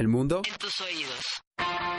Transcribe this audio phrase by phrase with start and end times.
[0.00, 1.42] El mundo en tus oídos.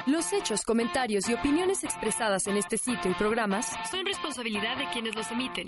[0.08, 5.14] Los hechos, comentarios y opiniones expresadas en este sitio y programas son responsabilidad de quienes
[5.14, 5.68] los emiten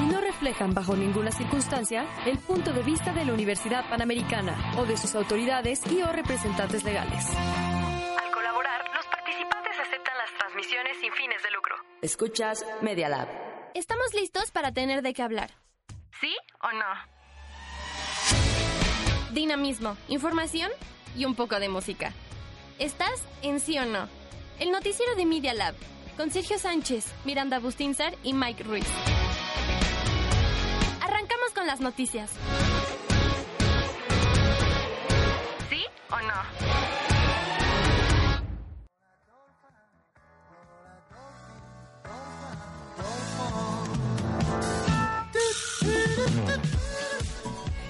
[0.00, 4.84] y no reflejan bajo ninguna circunstancia el punto de vista de la Universidad Panamericana o
[4.84, 7.26] de sus autoridades y o representantes legales.
[7.34, 11.74] Al colaborar, los participantes aceptan las transmisiones sin fines de lucro.
[12.00, 13.26] Escuchas Media Lab.
[13.74, 15.50] Estamos listos para tener de qué hablar.
[16.20, 16.94] ¿Sí o no?
[19.32, 20.70] Dinamismo, información
[21.16, 22.12] y un poco de música.
[22.78, 24.08] ¿Estás en sí o no?
[24.58, 25.74] El noticiero de Media Lab,
[26.16, 28.86] con Sergio Sánchez, Miranda Bustinzar y Mike Ruiz.
[31.00, 32.30] Arrancamos con las noticias.
[35.68, 36.99] ¿Sí o no?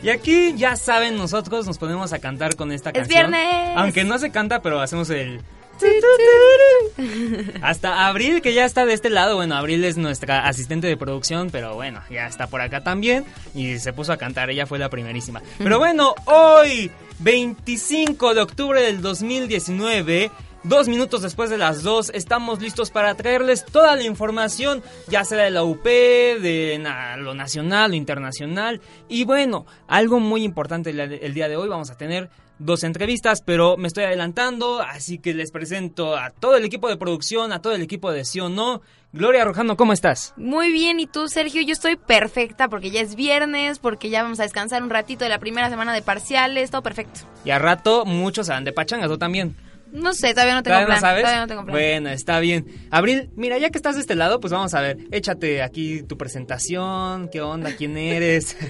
[0.03, 3.31] Y aquí ya saben, nosotros nos ponemos a cantar con esta Es canción.
[3.31, 3.71] viernes.
[3.77, 5.41] Aunque no se canta, pero hacemos el
[7.63, 9.37] hasta Abril, que ya está de este lado.
[9.37, 13.25] Bueno, Abril es nuestra asistente de producción, pero bueno, ya está por acá también.
[13.55, 15.41] Y se puso a cantar, ella fue la primerísima.
[15.59, 20.31] Pero bueno, hoy, 25 de octubre del 2019.
[20.63, 25.43] Dos minutos después de las dos, estamos listos para traerles toda la información, ya sea
[25.45, 28.83] de la UP, de na- lo nacional, lo internacional.
[29.09, 33.41] Y bueno, algo muy importante el, el día de hoy, vamos a tener dos entrevistas,
[33.43, 37.63] pero me estoy adelantando, así que les presento a todo el equipo de producción, a
[37.63, 38.83] todo el equipo de Sí o No.
[39.15, 40.35] Gloria Rojano, ¿cómo estás?
[40.37, 41.63] Muy bien, ¿y tú, Sergio?
[41.63, 45.31] Yo estoy perfecta porque ya es viernes, porque ya vamos a descansar un ratito de
[45.31, 47.21] la primera semana de parciales, todo perfecto.
[47.47, 49.57] Y a rato muchos se van de pachanga, tú también.
[49.93, 50.97] No sé, todavía no tengo ¿Todavía plan.
[50.97, 51.23] no sabes?
[51.23, 51.73] Todavía no tengo plan.
[51.75, 52.67] Bueno, está bien.
[52.91, 54.99] Abril, mira, ya que estás de este lado, pues vamos a ver.
[55.11, 57.29] Échate aquí tu presentación.
[57.29, 57.71] ¿Qué onda?
[57.77, 58.57] ¿Quién eres?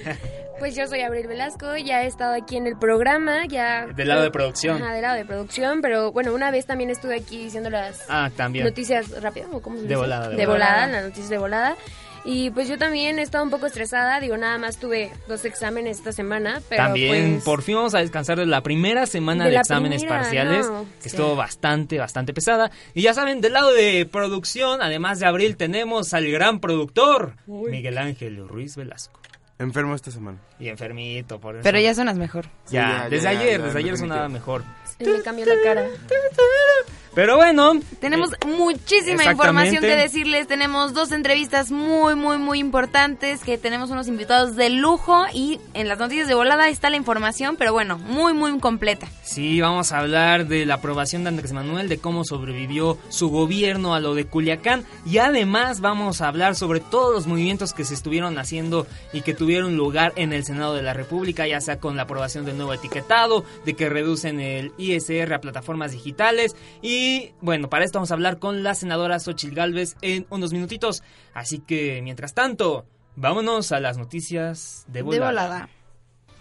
[0.61, 3.87] Pues yo soy Abril Velasco, ya he estado aquí en el programa, ya...
[3.87, 4.83] Del lado de producción.
[4.83, 8.31] Ajá, del lado de producción, pero bueno, una vez también estuve aquí diciendo las ah,
[8.37, 8.67] también.
[8.67, 10.73] noticias rápidas, ¿o cómo se De volada, de De volada.
[10.75, 11.77] volada, las noticias de volada.
[12.25, 15.99] Y pues yo también he estado un poco estresada, digo, nada más tuve dos exámenes
[15.99, 17.45] esta semana, pero También pues...
[17.45, 21.09] por fin vamos a descansar de la primera semana De exámenes primera, parciales, no, que
[21.09, 21.17] sí.
[21.17, 22.71] estuvo bastante, bastante pesada.
[22.95, 27.97] Y ya saben, del lado de producción, además de Abril, tenemos al gran productor, Miguel
[27.97, 29.19] Ángel Ruiz Velasco.
[29.59, 30.39] enfermo esta semana.
[30.59, 31.63] Y enfermito, por eso.
[31.63, 32.45] Pero ya suenas mejor.
[32.67, 34.63] Sí, Ya, desde ya, ayer, ya, desde ayer sonaba mejor.
[34.99, 35.87] Se me cambió la cara.
[37.15, 37.81] Pero bueno.
[38.01, 40.47] Tenemos eh, muchísima información que decirles.
[40.47, 43.43] Tenemos dos entrevistas muy, muy, muy importantes.
[43.43, 45.25] Que tenemos unos invitados de lujo.
[45.33, 47.57] Y en las noticias de volada está la información.
[47.57, 49.09] Pero bueno, muy, muy completa.
[49.23, 53.95] Sí, vamos a hablar de la aprobación de Andrés Manuel, de cómo sobrevivió su gobierno
[53.95, 57.95] a lo de Culiacán y además vamos a hablar sobre todos los movimientos que se
[57.95, 61.97] estuvieron haciendo y que tuvieron lugar en el Senado de la República, ya sea con
[61.97, 67.00] la aprobación del nuevo etiquetado, de que reducen el ISR a plataformas digitales y
[67.41, 71.03] bueno, para esto vamos a hablar con la senadora Xochil Gálvez en unos minutitos,
[71.35, 75.21] así que mientras tanto, vámonos a las noticias de volada.
[75.21, 75.69] De volada.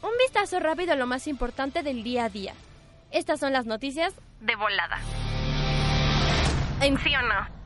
[0.01, 2.53] Un vistazo rápido a lo más importante del día a día.
[3.11, 4.99] Estas son las noticias De volada.
[6.81, 7.59] en ¿Sí o no?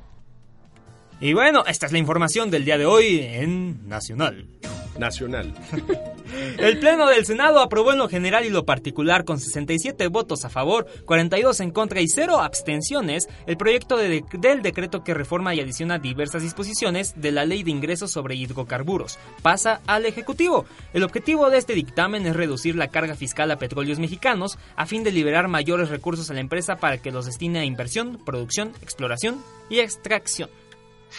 [1.20, 4.48] Y bueno, esta es la información del día de hoy en Nacional.
[4.98, 5.54] Nacional.
[6.58, 10.50] El Pleno del Senado aprobó en lo general y lo particular con 67 votos a
[10.50, 15.60] favor, 42 en contra y 0 abstenciones el proyecto de- del decreto que reforma y
[15.60, 19.20] adiciona diversas disposiciones de la Ley de Ingresos sobre Hidrocarburos.
[19.42, 20.66] Pasa al Ejecutivo.
[20.94, 25.04] El objetivo de este dictamen es reducir la carga fiscal a petróleos mexicanos a fin
[25.04, 29.44] de liberar mayores recursos a la empresa para que los destine a inversión, producción, exploración
[29.70, 30.50] y extracción.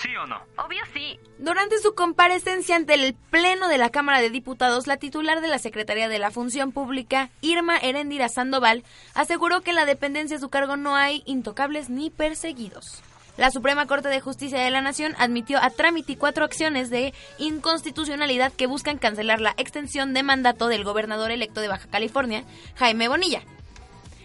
[0.02, 0.42] ¿Sí o no?
[0.56, 1.18] Obvio sí.
[1.38, 5.58] Durante su comparecencia ante el Pleno de la Cámara de Diputados, la titular de la
[5.58, 8.82] Secretaría de la Función Pública, Irma Heréndira Sandoval,
[9.14, 13.02] aseguró que en la dependencia a su cargo no hay intocables ni perseguidos.
[13.36, 18.52] La Suprema Corte de Justicia de la Nación admitió a trámite cuatro acciones de inconstitucionalidad
[18.52, 22.44] que buscan cancelar la extensión de mandato del gobernador electo de Baja California,
[22.76, 23.42] Jaime Bonilla.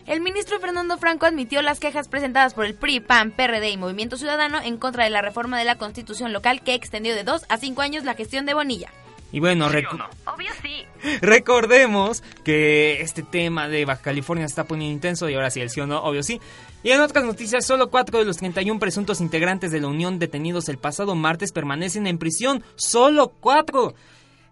[0.06, 4.18] El ministro Fernando Franco admitió las quejas presentadas por el PRI, PAN, PRD y Movimiento
[4.18, 7.58] Ciudadano en contra de la reforma de la constitución local que extendió de dos a
[7.58, 8.90] cinco años la gestión de Bonilla.
[9.32, 10.84] Y bueno, recu- Obvio sí.
[11.22, 15.70] Recordemos que este tema de Baja California se está poniendo intenso y ahora sí, el
[15.70, 16.42] sí o no, obvio sí.
[16.82, 20.68] Y en otras noticias, solo cuatro de los 31 presuntos integrantes de la Unión detenidos
[20.68, 22.64] el pasado martes permanecen en prisión.
[22.76, 23.94] ¡Solo cuatro!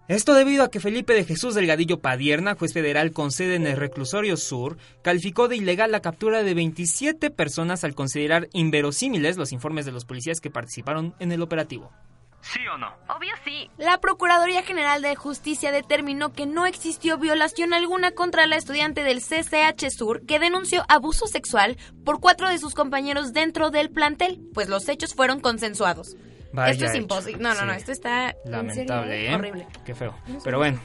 [0.07, 3.75] Esto debido a que Felipe de Jesús Delgadillo Padierna, juez federal con sede en el
[3.75, 9.85] Reclusorio Sur, calificó de ilegal la captura de 27 personas al considerar inverosímiles los informes
[9.85, 11.91] de los policías que participaron en el operativo.
[12.39, 12.93] ¿Sí o no?
[13.13, 13.69] Obvio sí.
[13.77, 19.19] La Procuraduría General de Justicia determinó que no existió violación alguna contra la estudiante del
[19.21, 21.75] CCH Sur que denunció abuso sexual
[22.05, 26.15] por cuatro de sus compañeros dentro del plantel, pues los hechos fueron consensuados.
[26.57, 27.41] Vaya esto es imposible.
[27.41, 29.35] No, no, no, esto está en Lamentable, ¿eh?
[29.35, 29.67] horrible.
[29.85, 30.15] Qué feo.
[30.43, 30.79] Pero bueno.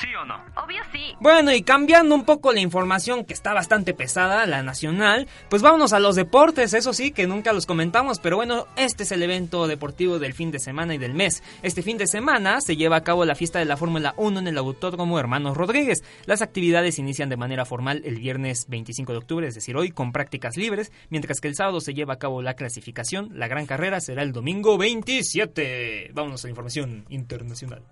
[0.00, 0.36] ¿Sí o no?
[0.56, 1.14] Obvio sí.
[1.20, 5.92] Bueno, y cambiando un poco la información que está bastante pesada, la nacional, pues vámonos
[5.92, 9.66] a los deportes, eso sí, que nunca los comentamos, pero bueno, este es el evento
[9.66, 11.42] deportivo del fin de semana y del mes.
[11.62, 14.48] Este fin de semana se lleva a cabo la fiesta de la Fórmula 1 en
[14.48, 16.02] el Autódromo Hermanos Rodríguez.
[16.26, 20.12] Las actividades inician de manera formal el viernes 25 de octubre, es decir, hoy, con
[20.12, 23.30] prácticas libres, mientras que el sábado se lleva a cabo la clasificación.
[23.34, 26.10] La gran carrera será el domingo 27.
[26.14, 27.82] Vámonos a la información internacional.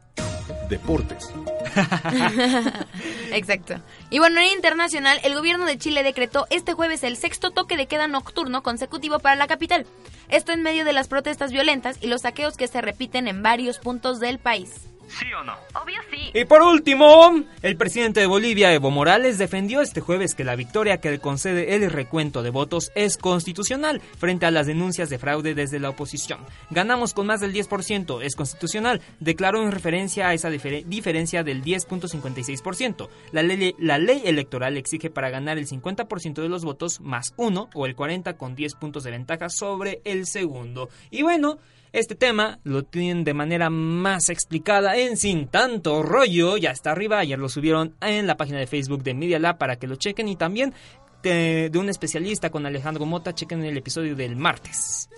[0.69, 1.33] Deportes.
[3.33, 3.75] Exacto.
[4.11, 7.87] Y bueno, en internacional, el gobierno de Chile decretó este jueves el sexto toque de
[7.87, 9.87] queda nocturno consecutivo para la capital.
[10.29, 13.79] Esto en medio de las protestas violentas y los saqueos que se repiten en varios
[13.79, 14.91] puntos del país.
[15.19, 15.55] ¿Sí o no?
[15.75, 16.31] Obvio sí.
[16.33, 20.99] Y por último, el presidente de Bolivia, Evo Morales, defendió este jueves que la victoria
[21.01, 25.55] que le concede el recuento de votos es constitucional frente a las denuncias de fraude
[25.55, 26.41] desde la oposición.
[26.71, 31.63] Ganamos con más del 10%, es constitucional, declaró en referencia a esa difer- diferencia del
[31.65, 33.09] 10.56%.
[33.33, 37.69] La ley, la ley electoral exige para ganar el 50% de los votos más uno
[37.75, 40.89] o el 40 con 10 puntos de ventaja sobre el segundo.
[41.11, 41.59] Y bueno,
[41.93, 46.57] este tema lo tienen de manera más explicada en Sin Tanto Rollo.
[46.57, 47.19] Ya está arriba.
[47.19, 50.29] Ayer lo subieron en la página de Facebook de Media Lab para que lo chequen.
[50.29, 50.75] Y también
[51.23, 53.35] de, de un especialista con Alejandro Mota.
[53.35, 55.09] Chequen el episodio del martes.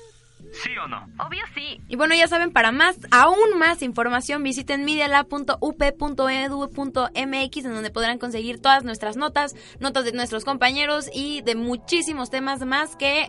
[0.52, 1.08] ¿Sí o no?
[1.18, 1.80] Obvio sí.
[1.88, 8.60] Y bueno, ya saben, para más, aún más información, visiten medialab.up.edu.mx en donde podrán conseguir
[8.60, 13.28] todas nuestras notas, notas de nuestros compañeros y de muchísimos temas más que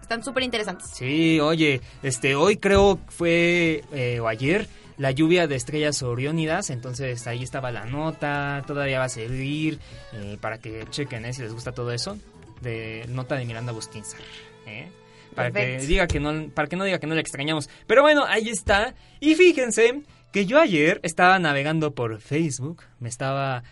[0.00, 0.90] están súper interesantes.
[0.90, 4.68] Sí, oye, este, hoy creo fue, eh, o ayer,
[4.98, 9.78] la lluvia de estrellas oriónidas, entonces ahí estaba la nota, todavía va a servir
[10.12, 12.18] eh, para que chequen eh, si les gusta todo eso,
[12.62, 14.20] de nota de Miranda Bustinzar,
[14.66, 14.88] ¿eh?
[15.34, 17.68] Para que diga que no, para que no diga que no le extrañamos.
[17.86, 18.94] Pero bueno, ahí está.
[19.20, 20.02] Y fíjense
[20.32, 23.62] que yo ayer estaba navegando por Facebook, me estaba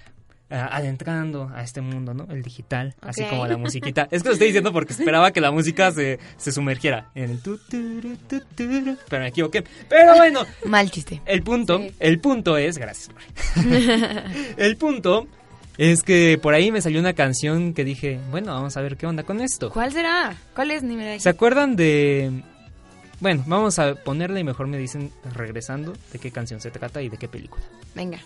[0.60, 2.26] adentrando a este mundo, ¿no?
[2.30, 4.08] El digital, así como la musiquita.
[4.10, 7.42] Es que lo estoy diciendo porque esperaba que la música se, se sumergiera en el
[7.42, 8.00] tu, tu,
[9.08, 9.64] pero me equivoqué.
[9.88, 11.20] Pero bueno, Mal chiste.
[11.26, 13.10] el punto, el punto es, gracias.
[14.56, 15.26] El punto
[15.78, 19.06] es que por ahí me salió una canción que dije, bueno, vamos a ver qué
[19.06, 19.70] onda con esto.
[19.70, 20.36] ¿Cuál será?
[20.54, 20.82] ¿Cuál es?
[20.82, 22.42] Ni me ¿Se acuerdan de
[23.20, 27.08] bueno, vamos a ponerla y mejor me dicen regresando de qué canción se trata y
[27.08, 27.64] de qué película.
[27.94, 28.18] Venga.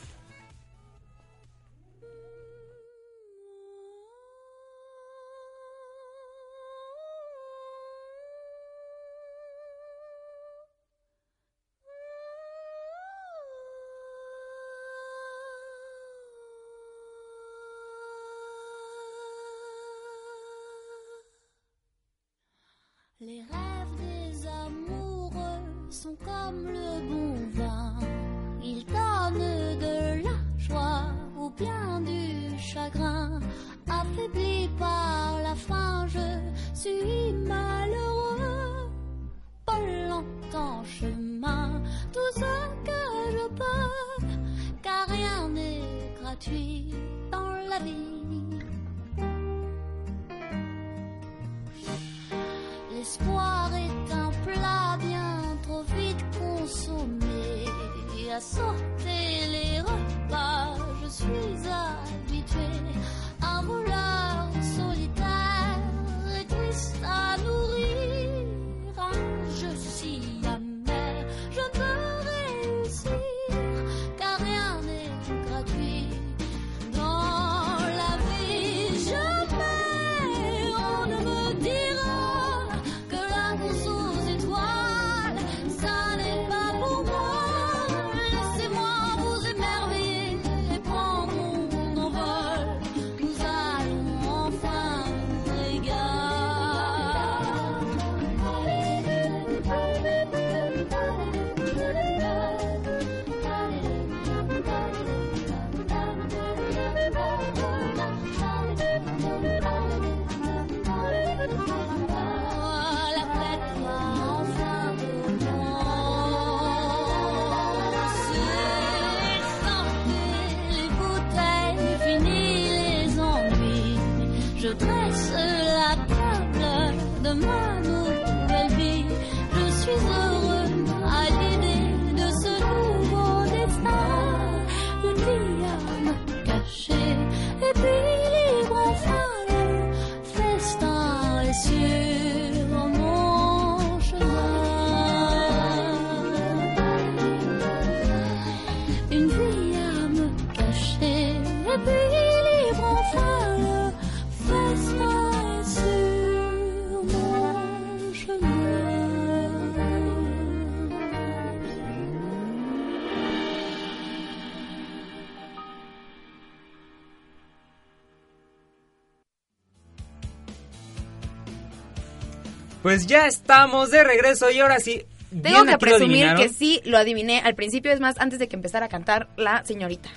[172.88, 175.02] Pues ya estamos de regreso y ahora sí.
[175.42, 178.86] Tengo que presumir que sí lo adiviné al principio, es más, antes de que empezara
[178.86, 180.08] a cantar la señorita.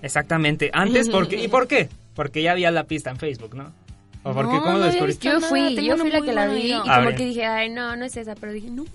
[0.00, 0.70] Exactamente.
[0.72, 1.90] Antes, porque ¿Y por qué?
[2.14, 3.74] Porque ya había la pista en Facebook, ¿no?
[4.22, 4.54] ¿O por qué?
[4.54, 5.28] No, ¿Cómo lo descubriste?
[5.28, 6.72] Yo fui, yo fui la que la vi y.
[6.72, 7.14] A como ver.
[7.14, 8.86] que dije, ay, no, no es esa, pero dije, no,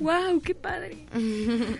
[0.00, 0.96] wow, qué padre.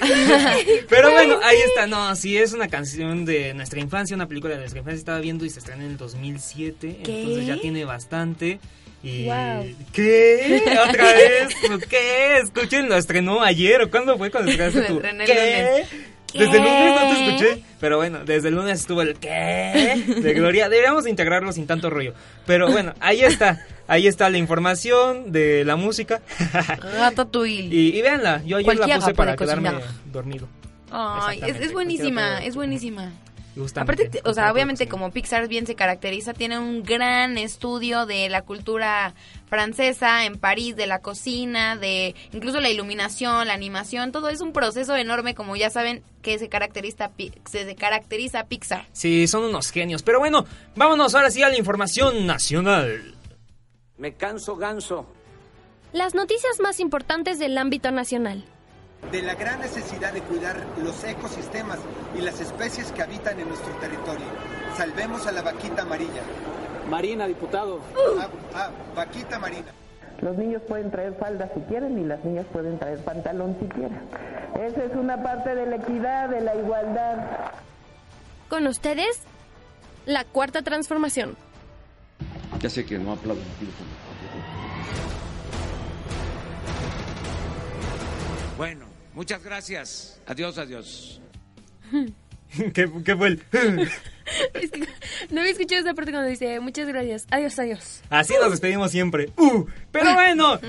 [0.88, 1.86] Pero bueno, ahí está.
[1.86, 4.98] No, sí, es una canción de nuestra infancia, una película de nuestra infancia.
[4.98, 7.00] Estaba viendo y se estrenó en el 2007.
[7.04, 7.20] ¿Qué?
[7.20, 8.58] Entonces ya tiene bastante.
[9.02, 9.28] Y...
[9.92, 10.62] ¿Qué?
[10.88, 11.48] ¿Otra vez?
[11.88, 12.38] ¿Qué?
[12.38, 13.82] Escuchen, lo estrenó ayer.
[13.82, 15.00] ¿O cuándo fue cuando estrenaste tú?
[15.00, 15.84] ¿Qué?
[16.34, 17.62] Desde el lunes no te escuché.
[17.80, 20.04] Pero bueno, desde el lunes estuvo el ¿qué?
[20.06, 20.68] De Gloria.
[20.68, 22.12] Deberíamos integrarlo sin tanto rollo.
[22.46, 23.64] Pero bueno, ahí está.
[23.86, 26.20] Ahí está la información de la música.
[26.98, 27.74] Ratatouille.
[27.74, 28.42] y, y véanla.
[28.44, 29.94] Yo ayer la puse para quedarme cocinar.
[30.12, 30.48] dormido.
[30.90, 33.12] Ay, es, buenísima, es buenísima.
[33.58, 38.06] Justamente, Aparte, te- o sea, obviamente como Pixar bien se caracteriza, tiene un gran estudio
[38.06, 39.14] de la cultura
[39.48, 44.52] francesa en París, de la cocina, de incluso la iluminación, la animación, todo es un
[44.52, 47.10] proceso enorme, como ya saben, que se caracteriza,
[47.44, 48.86] se caracteriza Pixar.
[48.92, 50.02] Sí, son unos genios.
[50.02, 50.44] Pero bueno,
[50.76, 53.14] vámonos ahora sí a la información nacional.
[53.96, 55.06] Me canso ganso.
[55.92, 58.44] Las noticias más importantes del ámbito nacional.
[59.12, 61.78] De la gran necesidad de cuidar los ecosistemas
[62.16, 64.26] y las especies que habitan en nuestro territorio.
[64.76, 66.22] Salvemos a la vaquita amarilla.
[66.88, 67.80] Marina, diputado.
[68.18, 69.68] Ah, ah, vaquita marina.
[70.20, 74.00] Los niños pueden traer falda si quieren y las niñas pueden traer pantalón si quieren.
[74.60, 77.16] Esa es una parte de la equidad, de la igualdad.
[78.48, 79.20] Con ustedes,
[80.06, 81.36] la cuarta transformación.
[82.58, 83.42] Ya sé que no aplaudo.
[88.56, 88.87] Bueno,
[89.18, 90.20] muchas gracias.
[90.26, 91.20] Adiós, adiós.
[92.72, 93.42] ¿Qué, qué fue el...?
[94.52, 94.86] Es que
[95.30, 98.02] no había escuchado esa parte cuando dice, muchas gracias, adiós, adiós.
[98.10, 99.32] Así nos despedimos siempre.
[99.38, 100.60] Uh, pero bueno,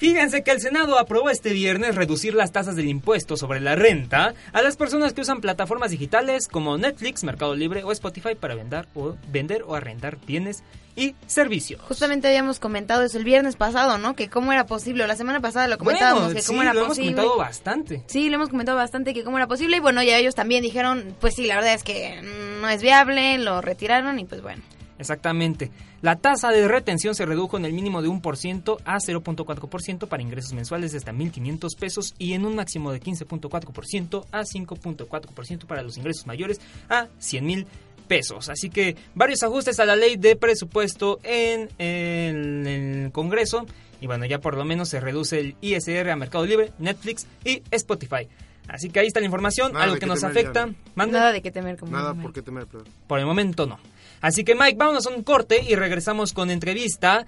[0.00, 4.34] fíjense que el Senado aprobó este viernes reducir las tasas del impuesto sobre la renta
[4.54, 8.88] a las personas que usan plataformas digitales como Netflix, Mercado Libre o Spotify para vender
[8.94, 10.64] o, vender o arrendar bienes
[10.96, 11.82] y servicios.
[11.82, 14.16] Justamente habíamos comentado eso el viernes pasado, ¿no?
[14.16, 16.84] Que cómo era posible, la semana pasada lo comentábamos, Bueno, que sí, cómo era lo
[16.84, 18.02] hemos comentado bastante.
[18.06, 21.14] Sí, lo hemos comentado bastante que cómo era posible y bueno, ya ellos también dijeron,
[21.20, 24.62] pues sí, la verdad es que no es viable, lo retiraron y pues bueno.
[25.00, 25.70] Exactamente.
[26.02, 30.52] La tasa de retención se redujo en el mínimo de 1% a 0.4% para ingresos
[30.52, 35.96] mensuales de hasta 1.500 pesos y en un máximo de 15.4% a 5.4% para los
[35.96, 37.66] ingresos mayores a 100.000
[38.06, 38.50] pesos.
[38.50, 43.66] Así que varios ajustes a la ley de presupuesto en, en el Congreso
[44.02, 47.62] y bueno, ya por lo menos se reduce el ISR a Mercado Libre, Netflix y
[47.70, 48.28] Spotify.
[48.68, 50.68] Así que ahí está la información, Nada algo que nos temer, afecta.
[50.94, 52.84] Nada de qué temer como Nada por qué temer, pero...
[53.06, 53.78] Por el momento no.
[54.20, 57.26] Así que Mike, vámonos a un corte y regresamos con entrevista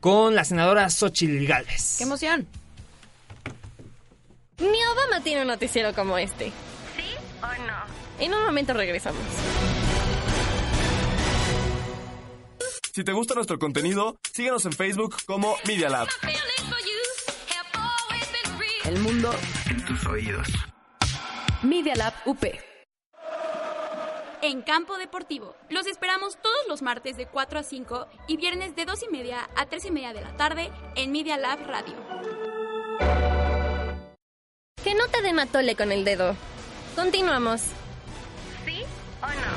[0.00, 1.96] con la senadora Xochitl Galvez.
[1.98, 2.46] ¡Qué emoción!
[4.58, 6.52] Ni Obama tiene un noticiero como este.
[6.96, 7.94] ¿Sí o no?
[8.18, 9.22] En un momento regresamos.
[12.92, 16.08] Si te gusta nuestro contenido, síguenos en Facebook como Media Lab.
[18.84, 19.34] El mundo
[19.68, 20.46] En tus oídos.
[21.62, 22.44] Media Lab UP.
[24.46, 25.56] En Campo Deportivo.
[25.70, 29.48] Los esperamos todos los martes de 4 a 5 y viernes de 2 y media
[29.56, 31.94] a 3 y media de la tarde en Media Lab Radio.
[34.84, 36.36] Que no te den atole con el dedo.
[36.94, 37.62] Continuamos.
[38.66, 38.82] ¿Sí
[39.22, 39.53] o no?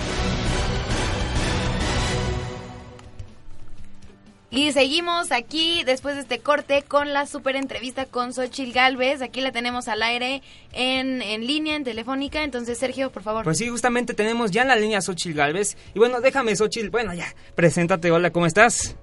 [4.49, 9.21] Y seguimos aquí después de este corte con la super entrevista con Xochil Galvez.
[9.21, 12.43] Aquí la tenemos al aire en, en línea, en telefónica.
[12.43, 13.43] Entonces, Sergio, por favor.
[13.43, 15.75] Pues sí, justamente tenemos ya en la línea a Xochitl Galvez.
[15.93, 16.89] Y bueno, déjame, Xochitl.
[16.89, 18.09] Bueno, ya, preséntate.
[18.09, 18.95] Hola, ¿cómo estás?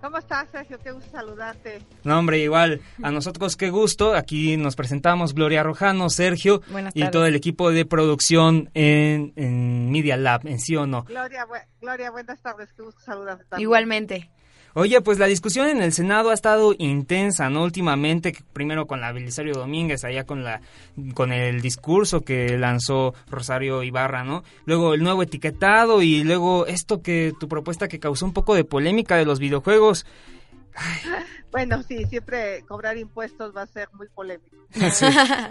[0.00, 0.78] ¿Cómo estás, Sergio?
[0.82, 1.82] Qué gusto saludarte.
[2.04, 2.80] No, hombre, igual.
[3.02, 4.14] A nosotros qué gusto.
[4.14, 7.12] Aquí nos presentamos Gloria Rojano, Sergio Buenas y tardes.
[7.12, 11.02] todo el equipo de producción en, en Media Lab, en sí o no.
[11.04, 12.72] Gloria, bu- Gloria, buenas tardes.
[12.72, 13.62] Qué gusto saludarte también.
[13.62, 14.30] Igualmente.
[14.78, 17.62] Oye, pues la discusión en el Senado ha estado intensa, ¿no?
[17.62, 20.60] Últimamente, que primero con la Belisario Domínguez, allá con la
[21.14, 24.44] con el discurso que lanzó Rosario Ibarra, ¿no?
[24.66, 28.64] Luego el nuevo etiquetado y luego esto que tu propuesta que causó un poco de
[28.64, 30.04] polémica de los videojuegos.
[31.52, 34.56] Bueno, sí, siempre cobrar impuestos va a ser muy polémico.
[34.92, 35.06] Sí.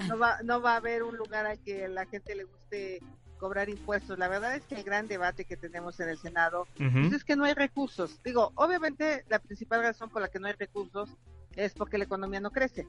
[0.08, 3.00] No, va, no va a haber un lugar a que la gente le guste
[3.36, 4.18] cobrar impuestos.
[4.20, 6.68] La verdad es que el gran debate que tenemos en el Senado
[7.10, 8.20] pues es que no hay recursos.
[8.24, 11.10] Digo, obviamente la principal razón por la que no hay recursos
[11.56, 12.88] es porque la economía no crece.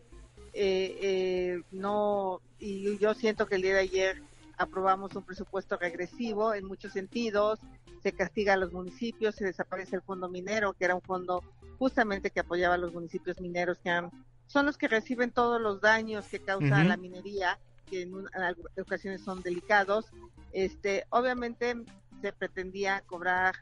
[0.53, 4.23] Eh, eh, no, y yo siento que el día de ayer
[4.57, 7.59] aprobamos un presupuesto regresivo en muchos sentidos,
[8.03, 11.43] se castiga a los municipios, se desaparece el fondo minero, que era un fondo
[11.79, 14.11] justamente que apoyaba a los municipios mineros que han-
[14.47, 18.83] son los que reciben todos los daños que causa la minería, que en, un- en
[18.83, 20.07] ocasiones son delicados.
[20.53, 21.75] Este, obviamente
[22.21, 23.55] se pretendía cobrar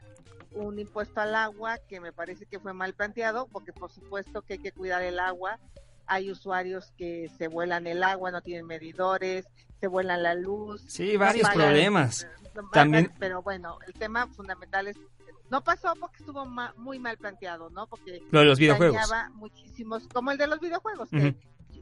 [0.53, 4.53] un impuesto al agua que me parece que fue mal planteado, porque por supuesto que
[4.53, 5.59] hay que cuidar el agua.
[6.07, 9.45] Hay usuarios que se vuelan el agua, no tienen medidores,
[9.79, 10.81] se vuelan la luz.
[10.87, 12.27] Sí, no varios pagan, problemas.
[12.71, 14.95] También- Pero bueno, el tema fundamental es,
[15.49, 17.87] no pasó porque estuvo ma- muy mal planteado, ¿no?
[17.87, 18.95] Porque Lo de los videojuegos.
[19.33, 21.35] muchísimos, como el de los videojuegos, que.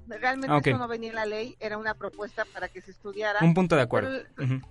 [0.07, 0.67] Realmente Ah, ok.
[0.67, 3.39] eso no venía en la ley, era una propuesta para que se estudiara.
[3.41, 4.21] Un punto de acuerdo.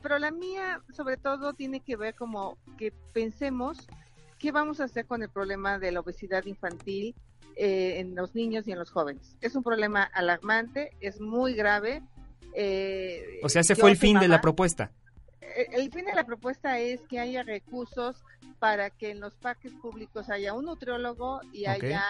[0.02, 3.86] Pero, la mía, sobre todo, tiene que ver como que pensemos
[4.38, 7.14] qué vamos a hacer con el problema de la obesidad infantil
[7.56, 9.36] eh, en los niños y en los jóvenes.
[9.40, 12.02] Es un problema alarmante, es muy grave.
[12.54, 14.90] eh, O sea, ese fue el fin de la propuesta.
[15.40, 18.22] Eh, El fin de la propuesta es que haya recursos
[18.58, 22.02] para que en los parques públicos haya un nutriólogo y haya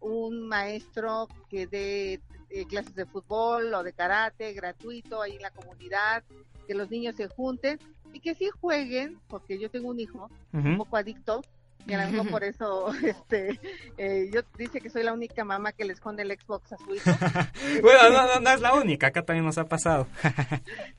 [0.00, 5.50] un maestro que dé eh, clases de fútbol o de karate gratuito ahí en la
[5.50, 6.22] comunidad,
[6.66, 7.78] que los niños se junten
[8.12, 11.42] y que sí jueguen, porque yo tengo un hijo un poco adicto
[11.86, 13.58] y a lo mejor por eso este
[13.96, 16.94] eh, yo dice que soy la única mamá que le esconde el Xbox a su
[16.94, 17.10] hijo.
[17.82, 20.06] Bueno, no, no, no es la única, acá también nos ha pasado.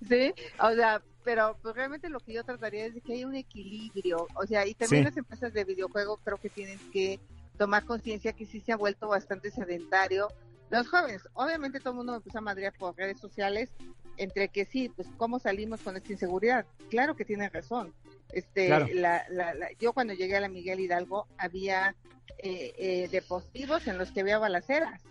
[0.07, 3.35] Sí, o sea, pero pues, realmente lo que yo trataría es de que haya un
[3.35, 5.09] equilibrio, o sea, y también Sí.
[5.09, 7.19] las empresas de videojuegos creo que tienen que
[7.57, 10.29] tomar conciencia que sí se ha vuelto bastante sedentario.
[10.71, 13.69] Los jóvenes, obviamente todo el mundo me empezó a madrear por redes sociales,
[14.17, 16.65] entre que sí, pues cómo salimos con esta inseguridad.
[16.89, 17.93] Claro que tienen razón.
[18.31, 18.87] Este, Claro.
[18.93, 21.95] la, la, la- yo cuando llegué a la Miguel Hidalgo había
[22.37, 25.01] eh, eh, deportivos en los que había balaceras.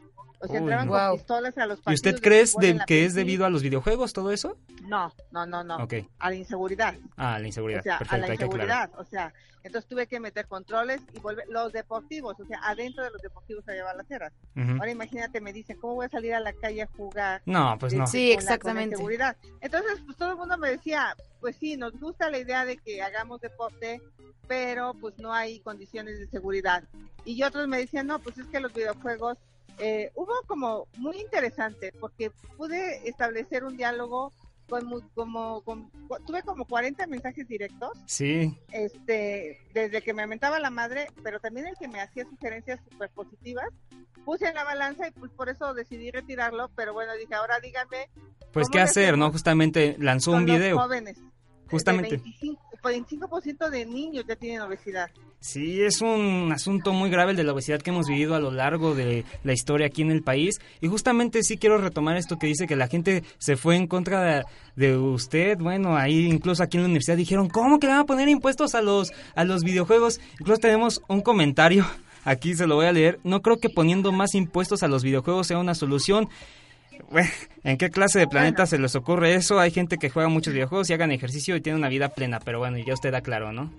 [0.43, 0.93] O sea, Uy, entraban no.
[0.93, 1.17] con Wow.
[1.17, 1.99] pistolas a los ¿Y partidos.
[1.99, 4.57] usted de cree la que es debido a los videojuegos todo eso?
[4.89, 5.77] No, no, no, no.
[5.85, 5.95] Ok.
[6.19, 6.95] A la inseguridad.
[7.17, 7.81] Ah, la inseguridad.
[7.81, 8.67] O sea, Perfecto, a la hay que aclarar.
[8.89, 9.01] inseguridad.
[9.01, 11.45] O sea, entonces tuve que meter controles y volver.
[11.51, 14.33] Los deportivos, o sea, adentro de los deportivos había balaceras.
[14.57, 14.71] Ujú.
[14.73, 17.43] Ahora imagínate, me dicen, ¿cómo voy a salir a la calle a jugar?
[17.45, 18.05] No, pues no.
[18.05, 18.95] Este, Sí, con la- con la exactamente.
[18.95, 19.37] inseguridad?
[19.61, 23.03] Entonces, pues todo el mundo me decía, pues sí, nos gusta la idea de que
[23.03, 24.01] hagamos deporte,
[24.49, 26.83] pero pues no hay condiciones de seguridad.
[27.27, 29.37] Y otros me decían, no, pues es que los videojuegos
[29.81, 34.33] eh, hubo como muy interesante porque pude establecer un diálogo
[34.69, 35.91] con como, con-
[36.27, 38.57] tuve como 40 mensajes directos Sí.
[38.73, 43.11] este desde que me mentaba la madre pero también el que me hacía sugerencias súper
[43.11, 43.69] positivas
[44.25, 48.09] puse en la balanza y pues por eso decidí retirarlo pero bueno dije ahora díganme
[48.53, 49.33] Pues ¿cómo qué hacer, ¿no?
[49.33, 50.79] Justamente lanzó con un los video.
[50.79, 51.19] jóvenes
[51.71, 52.17] Justamente.
[52.17, 55.11] El 25%, 25% de niños ya tienen obesidad
[55.43, 58.51] Sí, es un asunto muy grave el de la obesidad que hemos vivido a lo
[58.51, 60.61] largo de la historia aquí en el país.
[60.83, 64.23] Y justamente sí quiero retomar esto que dice que la gente se fue en contra
[64.23, 64.45] de,
[64.77, 65.57] de usted.
[65.57, 68.75] Bueno, ahí incluso aquí en la universidad dijeron, ¿cómo que le van a poner impuestos
[68.75, 70.21] a los, a los videojuegos?
[70.39, 71.87] Incluso tenemos un comentario,
[72.25, 73.19] aquí se lo voy a leer.
[73.25, 76.29] No creo que poniendo más impuestos a los videojuegos sea una solución.
[77.11, 77.29] Bueno,
[77.63, 79.59] ¿En qué clase de planeta se les ocurre eso?
[79.61, 82.59] Hay gente que juega muchos videojuegos y hagan ejercicio y tiene una vida plena, pero
[82.59, 83.71] bueno, ya usted aclaró, ¿no?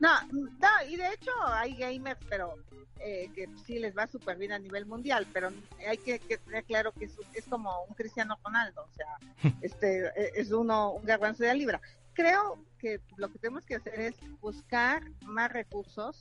[0.00, 2.54] No, no, y de hecho hay gamers, pero
[3.00, 5.50] eh, que sí les va súper bien a nivel mundial, pero
[5.86, 10.06] hay que, que tener claro que es, es como un Cristiano Ronaldo, o sea, este
[10.06, 11.80] eh, es uno un garbanzo de la libra.
[12.14, 16.18] Creo que lo que tenemos que hacer es buscar más recursos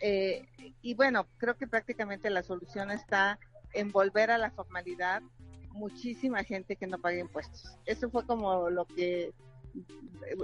[0.00, 0.44] eh,
[0.82, 3.38] y bueno, creo que prácticamente la solución está
[3.72, 5.22] en volver a la formalidad
[5.70, 7.64] muchísima gente que no paga impuestos.
[7.86, 9.32] Eso fue como lo que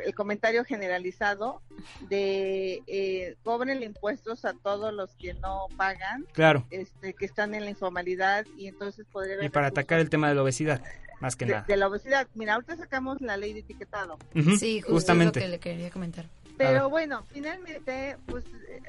[0.04, 1.60] el comentario generalizado
[2.08, 6.66] de eh, cobren impuestos a todos los que no pagan, Claro.
[6.70, 10.08] este, que están en la informalidad y entonces podría haber Y para recursos atacar el
[10.10, 10.82] tema de la obesidad,
[11.20, 11.64] más que de, nada.
[11.66, 12.26] de la obesidad.
[12.34, 14.18] Mira, ahorita sacamos la ley de etiquetado.
[14.34, 15.40] Ujú, Sí, justo justamente.
[15.40, 16.24] es lo que le quería comentar.
[16.56, 18.80] Pero bueno, finalmente, pues eh,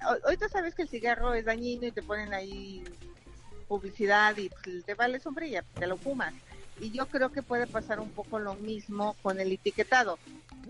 [0.00, 2.82] a- ahorita sabes que el cigarro es dañino y te ponen ahí
[3.64, 6.32] publicidad y pues, te vale sombrilla, te lo fumas.
[6.80, 10.18] Y yo creo que puede pasar un poco lo mismo con el etiquetado,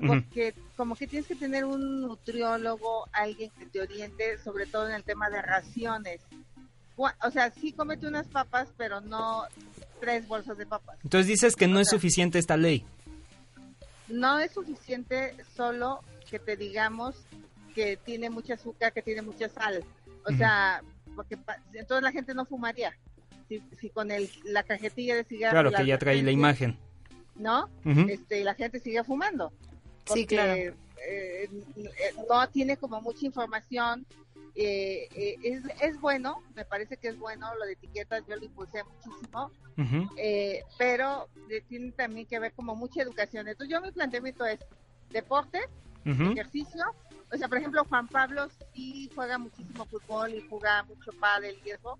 [0.07, 4.94] porque como que tienes que tener un nutriólogo, alguien que te oriente, sobre todo en
[4.94, 6.20] el tema de raciones.
[6.96, 9.44] O sea, sí comete unas papas, pero no
[10.00, 10.98] tres bolsas de papas.
[11.02, 12.85] Entonces dices que no es suficiente esta ley.
[14.09, 17.16] no es suficiente solo que te digamos
[17.74, 19.83] que tiene mucha azúcar, que tiene mucha sal.
[20.26, 20.83] O sea,
[21.14, 22.96] porque pa- entonces la gente no fumaría.
[23.48, 25.53] Si, si con el, la cajetilla de cigarro.
[25.53, 26.79] Claro, la que ya trae la imagen.
[27.37, 27.68] ¿No?
[27.85, 29.53] Este, la gente sigue fumando.
[30.07, 30.53] Sí, Porque, claro.
[30.55, 30.74] eh,
[31.07, 31.48] eh,
[32.29, 34.07] no tiene como mucha información.
[34.55, 38.44] Eh, eh, es, es bueno, me parece que es bueno lo de etiquetas, yo lo
[38.44, 39.50] impulsé muchísimo,
[40.16, 43.48] eh, pero eh, tiene también que ver como mucha educación.
[43.48, 44.61] Entonces yo mi planteamiento es
[45.11, 45.59] deporte,
[46.05, 46.85] Ejercicio.
[47.33, 51.71] O sea, por ejemplo, Juan Pablo sí juega muchísimo fútbol y juega mucho pádel y
[51.71, 51.99] eso,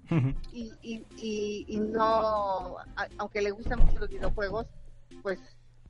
[0.53, 4.67] y, y, y, y no, a- aunque le gustan mucho los videojuegos,
[5.23, 5.41] pues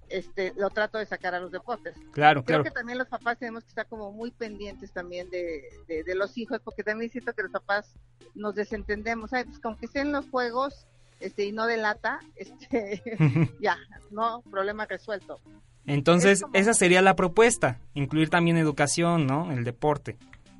[0.08, 1.94] este lo trato de sacar a los deportes.
[2.12, 2.64] Claro, Creo claro.
[2.64, 6.38] que también los papás tenemos que estar como muy pendientes también de, de, de los
[6.38, 7.92] hijos, porque también siento que los papás
[8.34, 9.46] nos desentendemos, ¿sabes?
[9.46, 10.86] Pues con que estén los juegos
[11.20, 13.02] este y no de lata, este,
[13.60, 13.76] ya,
[14.10, 15.40] no, problema resuelto.
[15.86, 19.52] Entonces, esa sería la propuesta, incluir también educación, ¿no?
[19.52, 20.16] El deporte,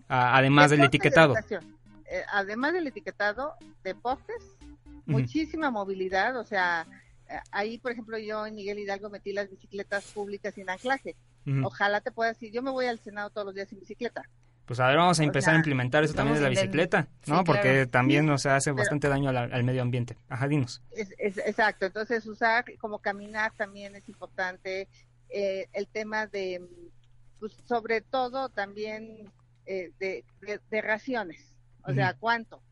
[0.08, 1.34] a- además del Deporte etiquetado.
[2.10, 4.36] Eh, además del etiquetado, deportes,
[5.06, 6.86] muchísima movilidad, o sea,
[7.28, 11.16] eh, ahí, por ejemplo, yo en Miguel Hidalgo metí las bicicletas públicas sin anclaje.
[11.62, 14.22] Ojalá te puedas decir, yo me voy al Senado todos los días en bicicleta.
[14.64, 17.06] Pues a ver, vamos a O empezar sea, a implementar eso también de la bicicleta,
[17.22, 17.44] Sí, ¿no?
[17.44, 17.88] Porque claro.
[17.90, 20.16] también Sí, nos hace pero- bastante daño al, al medio ambiente.
[20.30, 20.80] Ajá, dinos.
[20.92, 24.88] Es, es- exacto, entonces usar como caminar también es importante.
[25.36, 26.64] Eh, el tema de,
[27.40, 29.32] pues sobre todo también
[29.66, 32.62] eh, de, de- de raciones, o sea, cuánto.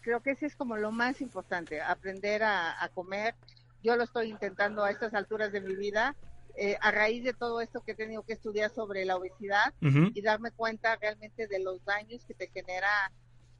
[0.00, 3.34] Creo que ese es como lo más importante, aprender a, a comer.
[3.82, 6.16] Yo lo estoy intentando a estas alturas de mi vida,
[6.56, 9.74] eh, a raíz de todo esto que he tenido que estudiar sobre la obesidad
[10.14, 12.88] y darme cuenta realmente de los daños que te genera,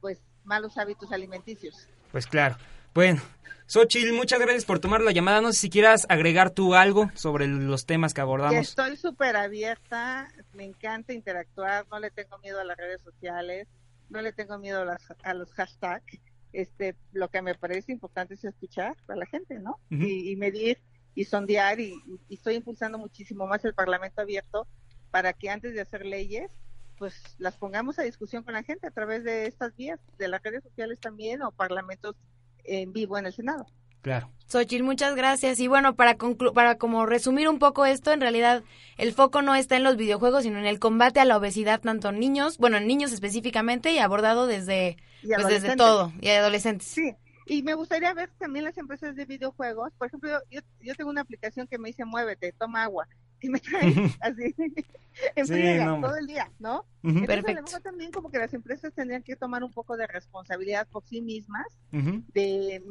[0.01, 1.87] pues, malos hábitos alimenticios.
[2.11, 2.55] Pues claro.
[2.93, 3.21] Bueno,
[3.67, 5.41] Xochitl, muchas gracias por tomar la llamada.
[5.41, 8.69] No sé si quieras agregar tú algo sobre los temas que abordamos.
[8.69, 13.67] estoy súper abierta, me encanta interactuar, no le tengo miedo a las redes sociales,
[14.09, 16.19] no le tengo miedo a, las- a los hashtags.
[16.51, 19.79] Este, lo que me parece importante es escuchar a la gente, ¿no?
[19.89, 20.77] Y, y medir
[21.15, 21.95] y sondear y,
[22.29, 24.67] y estoy impulsando muchísimo más el Parlamento abierto
[25.09, 26.51] para que antes de hacer leyes,
[26.99, 30.43] pues las pongamos a discusión con la gente a través de estas vías, de las
[30.43, 32.15] redes sociales también o parlamentos
[32.63, 33.65] en vivo en el Senado.
[34.01, 34.29] Claro.
[34.47, 35.59] Xochitl, muchas gracias.
[35.59, 38.63] Y bueno, para conclu- para como resumir un poco esto, en realidad
[38.97, 42.09] el foco no está en los videojuegos, sino en el combate a la obesidad, tanto
[42.09, 46.87] en niños, bueno, en niños específicamente, y abordado desde, Y pues, desde todo, y adolescentes.
[46.87, 49.91] Sí, y me gustaría ver también las empresas de videojuegos.
[49.97, 53.07] Por ejemplo, yo, yo tengo una aplicación que me dice muévete, toma agua.
[53.43, 53.83] Y me trae
[54.21, 54.55] así
[55.35, 56.79] en Sí, no, todo el día, ¿no?
[57.03, 57.19] Ujú.
[57.19, 57.53] Entonces, a Perfecto.
[57.61, 61.03] lo mejor también como que las empresas tendrían que tomar un poco de responsabilidad por
[61.03, 62.23] sí mismas Ujú.
[62.33, 62.81] de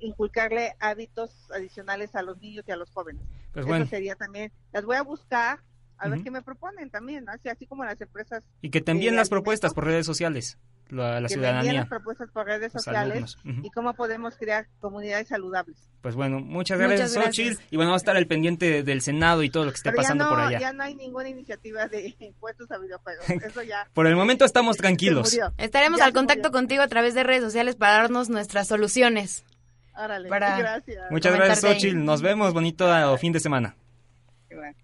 [0.00, 3.22] inculcarle hábitos adicionales a los niños y a los jóvenes.
[3.52, 3.86] Pues Eso bueno.
[3.86, 5.60] sería también, las voy a buscar
[5.96, 6.24] a ver Ujú.
[6.24, 7.32] qué me proponen también, ¿no?
[7.32, 10.58] Así, así como las empresas Y que te envíen de las propuestas por redes sociales,
[10.90, 11.72] la, la que ciudadanía.
[11.72, 15.76] las propuestas por redes sociales y cómo podemos crear comunidades saludables.
[16.00, 17.46] Pues bueno, muchas Muchas gracias, gracias.
[17.56, 17.62] Xochitl.
[17.70, 20.02] Y bueno, vamos a estar al pendiente del Senado y todo lo que esté Pero
[20.02, 20.58] pasando no, por allá.
[20.58, 23.28] ya no hay ninguna iniciativa de impuestos a videojuegos.
[23.44, 23.86] Eso ya.
[23.92, 25.30] Por el momento estamos tranquilos.
[25.32, 25.52] murió.
[25.58, 29.44] Estaremos Ya al contacto contigo a través de redes sociales para darnos nuestras soluciones.
[29.96, 31.10] Órale, Para- gracias.
[31.10, 31.80] Muchas gracias, comentarte.
[31.88, 32.04] Xochitl.
[32.04, 32.54] Nos vemos.
[32.54, 33.74] Bonito fin de semana.
[34.48, 34.74] Bueno.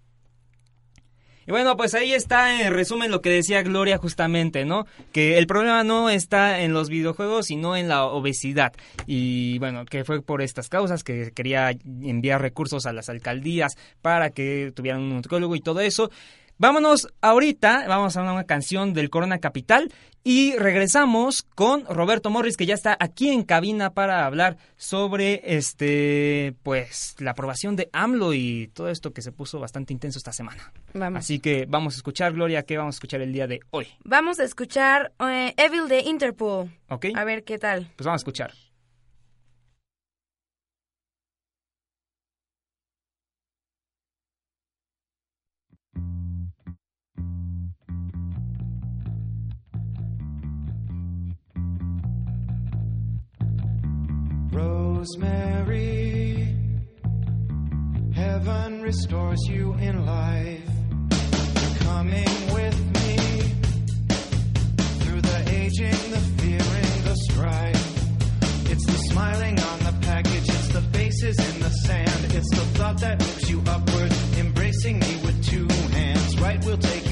[1.47, 4.85] Y bueno, pues ahí está en resumen lo que decía Gloria justamente, ¿no?
[5.13, 8.73] Que el problema no está en los videojuegos, sino en la obesidad.
[9.05, 14.31] Y bueno, que fue por estas causas que quería enviar recursos a las alcaldías para
[14.31, 16.11] que tuvieran un nutriólogo y todo eso.
[16.59, 19.93] Vámonos ahorita, vamos a una canción del Corona Capital
[20.23, 26.55] y regresamos con Roberto Morris que ya está aquí en cabina para hablar sobre este
[26.63, 30.73] pues la aprobación de AMLO y todo esto que se puso bastante intenso esta semana.
[30.95, 31.19] Vamos.
[31.19, 33.87] Así que vamos a escuchar Gloria, ¿qué vamos a escuchar el día de hoy?
[34.03, 36.71] Vamos a escuchar eh, Evil de Interpol.
[36.89, 37.05] ¿Ok?
[37.13, 37.91] A ver qué tal.
[37.95, 38.51] Pues vamos a escuchar.
[54.57, 56.55] Rosemary,
[58.15, 60.67] heaven restores you in life.
[61.61, 63.17] You're coming with me
[65.01, 68.71] through the aging, the fearing, the strife.
[68.71, 72.97] It's the smiling on the package, it's the faces in the sand, it's the thought
[73.01, 76.41] that moves you upward, embracing me with two hands.
[76.41, 77.06] Right, we'll take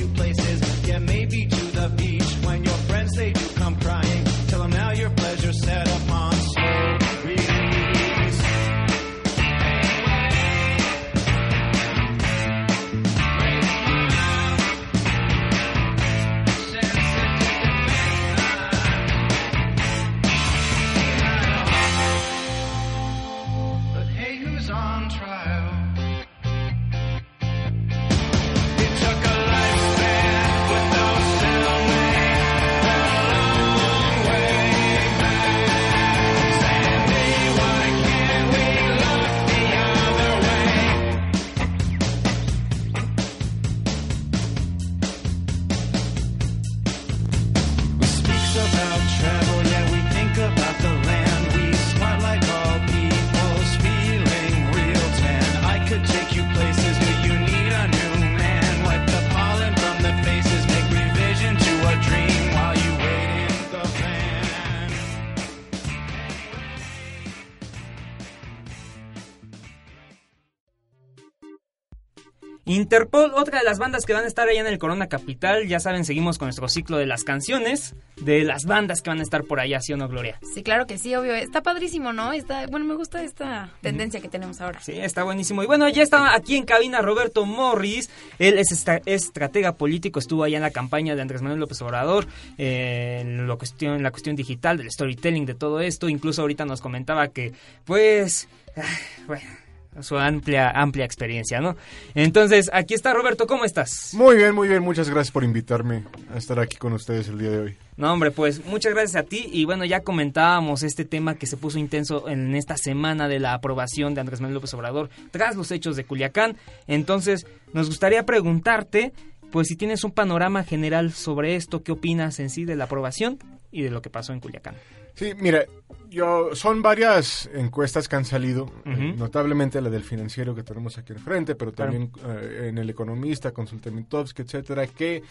[72.96, 75.68] Interpol, otra de las bandas que van a estar allá en el Corona Capital.
[75.68, 79.22] Ya saben, seguimos con nuestro ciclo de las canciones de las bandas que van a
[79.22, 80.40] estar por allá, ¿sí o no, Gloria?
[80.54, 81.36] Sí, claro que sí, obvio.
[81.36, 82.32] Está padrísimo, ¿no?
[82.32, 84.80] Está, bueno, me gusta esta tendencia que tenemos ahora.
[84.80, 85.62] Sí, está buenísimo.
[85.62, 88.10] Y bueno, ya está aquí en cabina Roberto Morris.
[88.40, 88.72] Él es
[89.06, 92.28] estratega político, estuvo allá en la campaña de Andrés Manuel López Obrador,
[92.58, 96.08] eh, en, lo cuestión, en la cuestión digital, del storytelling, de todo esto.
[96.08, 97.52] Incluso ahorita nos comentaba que,
[97.84, 98.84] pues, ah,
[99.28, 99.65] bueno,
[100.02, 101.76] su amplia, amplia experiencia, ¿no?
[102.14, 104.14] Entonces, aquí está Roberto, ¿cómo estás?
[104.14, 104.84] Muy bien, muy bien.
[104.84, 106.04] Muchas gracias por invitarme
[106.34, 107.78] a estar aquí con ustedes el día de hoy.
[107.98, 109.48] No, hombre, pues muchas gracias a ti.
[109.52, 113.54] Y bueno, ya comentábamos este tema que se puso intenso en esta semana de la
[113.54, 116.58] aprobación de Andrés Manuel López Obrador tras los hechos de Culiacán.
[116.88, 119.14] Entonces, nos gustaría preguntarte,
[119.52, 123.40] pues si tienes un panorama general sobre esto, ¿qué opinas en sí de la aprobación
[123.72, 124.76] y de lo que pasó en Culiacán?
[125.16, 125.66] Sí, mira,
[126.10, 131.14] yo son varias encuestas que han salido, eh, notablemente la del financiero que tenemos aquí
[131.14, 131.92] enfrente, pero Claro.
[131.92, 135.24] también eh, en el economista, Consultamitovsky, etcétera, que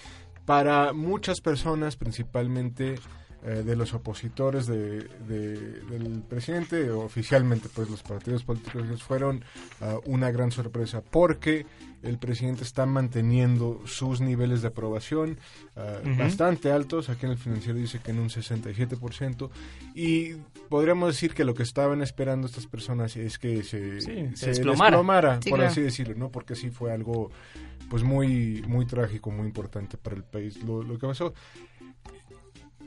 [0.45, 2.97] para muchas personas, principalmente
[3.45, 9.45] eh, de los opositores de, de- del presidente, oficialmente pues los partidos políticos fueron
[9.81, 11.67] ah, una gran sorpresa porque
[12.03, 15.39] el presidente está manteniendo sus niveles de aprobación
[16.05, 16.17] Ujú.
[16.19, 19.51] bastante altos, aquí en el financiero dice que en un 67%,
[19.95, 20.35] y
[20.69, 24.47] podríamos decir que lo que estaban esperando estas personas es que se, Sí, se se
[24.49, 24.91] desplomara.
[24.99, 25.71] desplomara, Sí, por claro.
[25.73, 26.31] así decirlo, ¿no?
[26.31, 27.31] Porque sí fue algo
[27.91, 31.35] pues muy muy trágico, muy importante para el país lo, lo que pasó.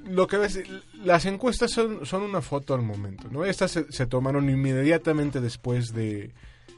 [0.10, 0.62] Lo que ves,
[1.04, 3.46] las encuestas son, son una foto al momento, ¿no?
[3.46, 6.32] Estas se, se tomaron inmediatamente después de,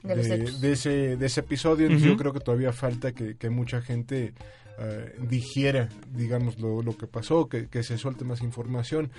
[0.04, 0.62] De los de, hechos.
[0.62, 1.86] de ese, de ese episodio.
[1.86, 2.16] Entonces Ujú.
[2.16, 4.34] Yo creo que todavía falta que, que mucha gente
[4.80, 9.12] eh, digiera, digamos, lo, lo que pasó, que, que se suelte más información.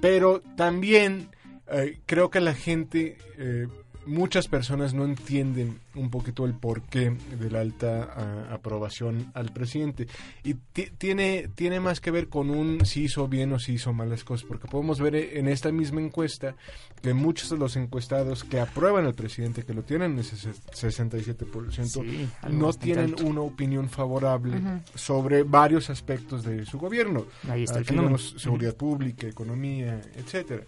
[0.00, 1.28] Pero también
[1.72, 3.66] eh, creo que la gente, eh,
[4.08, 8.08] muchas personas no entienden un poquito el porqué de la alta
[8.48, 10.06] ah, aprobación al presidente.
[10.42, 13.92] Y ti- tiene, tiene más que ver con un si hizo bien o si hizo
[13.92, 16.54] malas cosas, porque podemos ver en esta misma encuesta
[17.02, 20.62] que muchos de los encuestados que aprueban al presidente, que lo tienen en ese ses-
[20.72, 24.60] 67%, Sí, no tienen una opinión favorable
[24.94, 27.26] sobre varios aspectos de su gobierno.
[27.48, 28.16] Ahí está el Aquí fenómeno.
[28.16, 30.64] vemos seguridad pública, economía, etcétera.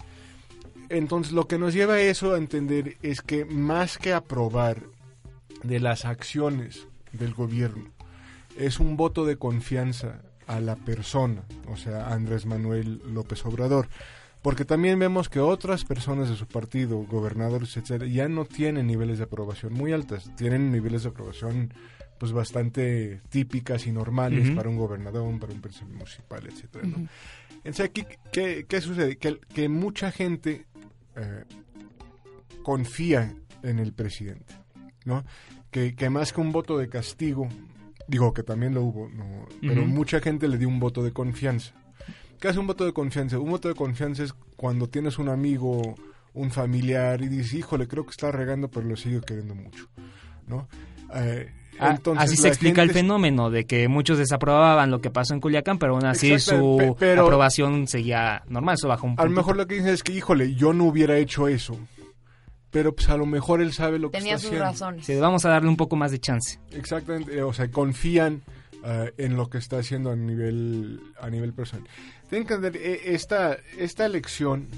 [0.90, 4.83] Entonces, lo que nos lleva a eso a entender es que más que aprobar
[5.62, 7.90] de las acciones del gobierno,
[8.59, 13.88] es un voto de confianza a la persona, o sea, Andrés Manuel López Obrador.
[14.42, 19.18] Porque también vemos que otras personas de su partido, gobernadores, etcétera, ya no tienen niveles
[19.18, 21.72] de aprobación muy altas, tienen niveles de aprobación
[22.18, 27.09] pues bastante típicas y normales para un gobernador, para un presidente municipal, etcétera, ¿no?
[27.59, 29.16] Entonces, aquí, ¿qué, qué sucede?
[29.16, 30.66] Que, que mucha gente
[31.16, 31.44] eh,
[32.62, 34.55] confía en el presidente,
[35.05, 35.25] ¿no?
[35.70, 37.49] Que, que más que un voto de castigo,
[38.09, 39.46] digo que también lo hubo, ¿no?
[39.61, 41.73] pero mucha gente le dio un voto de confianza.
[42.40, 43.38] ¿Qué hace un voto de confianza?
[43.38, 45.94] Un voto de confianza es cuando tienes un amigo,
[46.35, 49.88] un familiar y dices, híjole, creo que está regando, pero lo sigo queriendo mucho,
[50.46, 50.66] ¿no?
[51.14, 55.34] Eh, entonces así se explica el gente- fenómeno de que muchos desaprobaban lo que pasó
[55.34, 59.24] en Culiacán, pero aún así su pe- pero- aprobación seguía normal, eso bajó un A
[59.24, 61.78] lo mejor lo que dicen es que, híjole, yo no hubiera hecho eso.
[62.70, 64.64] Pero pues a lo mejor él sabe lo que Tenía está sus haciendo.
[64.70, 65.04] razones.
[65.06, 66.60] Sí, vamos a darle un poco más de chance.
[66.70, 68.42] Exactamente, eh, o sea, confían
[68.84, 71.86] eh, en lo que está haciendo a nivel a nivel personal.
[72.28, 74.68] Tienen que entender, eh, esta esta elección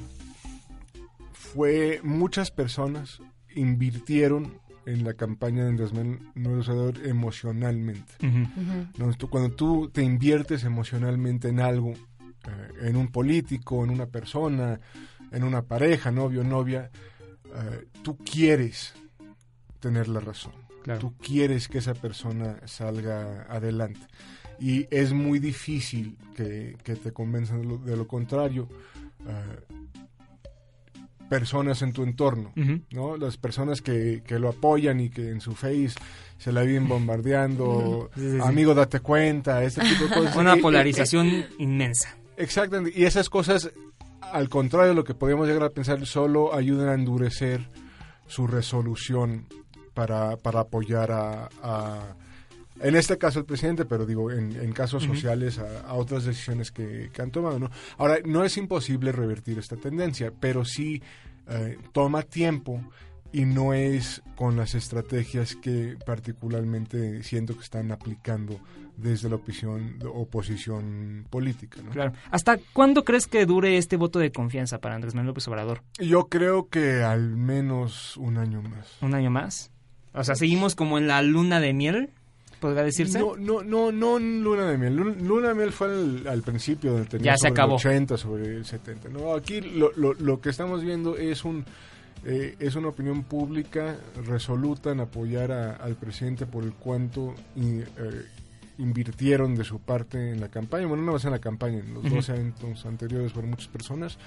[1.33, 3.21] fue muchas personas
[3.55, 4.55] invirtieron
[4.87, 8.15] en la campaña de Andrés Manuel Obrador emocionalmente.
[8.99, 9.13] ¿no?
[9.15, 14.81] Tú- cuando tú te inviertes emocionalmente en algo, eh, en un político, en una persona,
[15.31, 16.91] en una pareja, novio, novia,
[17.55, 18.95] eh, tú quieres
[19.81, 20.53] tener la razón.
[20.99, 24.01] Tú quieres que esa persona salga adelante.
[24.59, 28.69] Y es muy difícil que, que te convenzan de lo, de lo contrario.
[29.27, 29.75] eh,
[31.29, 32.53] personas en tu entorno.
[32.91, 33.17] ¿no?
[33.17, 35.93] Las personas que, que lo apoyan y que en su face
[36.39, 38.39] se la viven bombardeando, Sí, sí, sí.
[38.43, 40.37] amigo date cuenta, este tipo de cosas.
[40.37, 42.17] Una Y- polarización y- inmensa.
[42.37, 43.71] Exactamente, y esas cosas,
[44.21, 47.69] al contrario de lo que podríamos llegar a pensar, solo ayudan a endurecer
[48.27, 49.47] su resolución
[49.95, 52.17] para, para apoyar a, a-
[52.83, 56.71] en este caso al presidente, pero digo, en, en casos sociales, a, a otras decisiones
[56.71, 57.59] que, que han tomado.
[57.59, 57.71] ¿no?
[57.99, 61.03] Ahora, no es imposible revertir esta tendencia, pero sí
[61.49, 62.81] eh, toma tiempo
[63.33, 68.61] y no es con las estrategias que particularmente siento que están aplicando
[68.97, 71.81] desde la oposición, oposición política.
[71.83, 71.91] ¿no?
[71.91, 72.13] Claro.
[72.31, 75.83] ¿Hasta cuándo crees que dure este voto de confianza para Andrés Manuel López Obrador?
[75.99, 78.99] Yo creo que al menos un año más.
[79.01, 79.71] ¿Un año más?
[80.13, 82.11] O sea, seguimos como en la luna de miel.
[82.63, 83.19] Podría decirse.
[83.19, 84.97] No, no, no, no luna de miel.
[84.97, 87.73] Luna, luna de miel fue al, al principio donde tenía Ya se sobre acabó.
[87.75, 89.09] el 80, sobre el 70.
[89.11, 91.65] No, aquí lo, lo, lo que estamos viendo es un
[92.25, 97.85] eh, es una opinión pública resoluta en apoyar a- al presidente por el cuanto eh,
[98.79, 100.87] invirtieron de su parte en la campaña.
[100.87, 102.17] Bueno, no más en la campaña, en los Ujú.
[102.17, 104.19] 12 años anteriores fueron muchas personas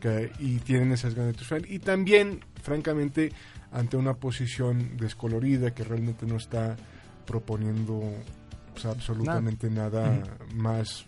[0.00, 1.70] que, y tienen esas ganas de triunfar.
[1.70, 3.32] Y también, francamente,
[3.72, 6.76] ante una posición descolorida que realmente no está
[7.28, 8.00] proponiendo
[8.72, 10.22] pues, absolutamente nada,
[10.54, 11.04] más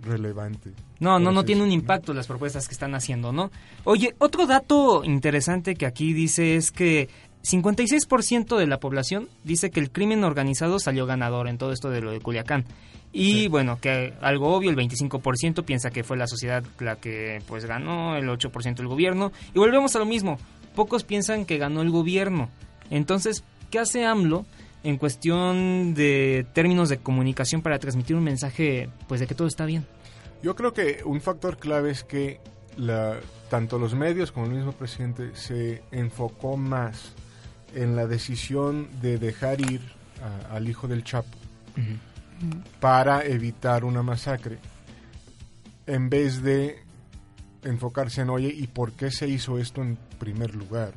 [0.00, 0.72] relevante.
[1.00, 3.50] No, no, no tiene un impacto las propuestas que están haciendo, ¿no?
[3.84, 7.08] Oye, otro dato interesante que aquí dice es que
[7.42, 12.00] 56% de la población dice que el crimen organizado salió ganador en todo esto de
[12.00, 12.64] lo de Culiacán.
[13.12, 17.64] Y bueno, que algo obvio, el 25% piensa que fue la sociedad la que pues
[17.64, 19.32] ganó, el 8% el gobierno.
[19.54, 20.38] Y volvemos a lo mismo,
[20.74, 22.50] pocos piensan que ganó el gobierno.
[22.90, 24.44] Entonces, ¿qué hace AMLO
[24.84, 29.64] en cuestión de términos de comunicación para transmitir un mensaje pues de que todo está
[29.66, 29.86] bien?
[30.42, 32.40] Yo creo que un factor clave es que
[32.76, 33.16] la,
[33.50, 37.12] tanto los medios como el mismo presidente se enfocó más
[37.74, 39.80] en la decisión de dejar ir
[40.50, 41.36] a- al hijo del Chapo
[42.80, 44.58] para evitar una masacre,
[45.86, 46.78] en vez de
[47.64, 50.92] enfocarse en, oye, ¿y por qué se hizo esto en primer lugar?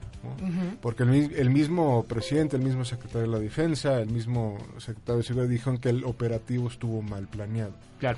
[0.81, 5.23] Porque el, el mismo presidente, el mismo secretario de la Defensa, el mismo secretario de
[5.23, 7.73] Seguridad dijeron que el operativo estuvo mal planeado.
[7.99, 8.17] Claro.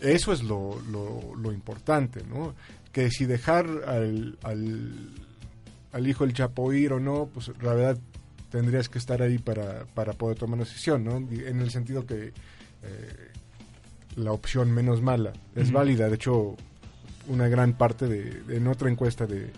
[0.00, 2.54] Eso es lo, lo, lo importante, ¿no?
[2.92, 4.92] Que si dejar al, al,
[5.92, 7.98] al hijo del Chapo ir o no, pues la verdad
[8.50, 11.16] tendrías que estar ahí para, para poder tomar una decisión, ¿no?
[11.16, 12.28] En el sentido que
[12.82, 13.30] eh,
[14.16, 16.08] la opción menos mala es válida.
[16.08, 16.56] De hecho,
[17.28, 19.50] una gran parte de- en otra encuesta de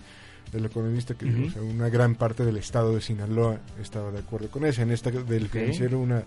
[0.53, 4.49] del economista que o sea, una gran parte del estado de Sinaloa estaba de acuerdo
[4.51, 6.19] con eso en esta del financiero una